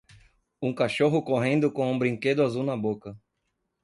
Um 0.59 0.73
cachorro 0.73 1.21
correndo 1.21 1.71
com 1.71 1.91
um 1.91 1.99
brinquedo 1.99 2.41
azul 2.41 2.63
na 2.63 2.75
boca. 2.75 3.15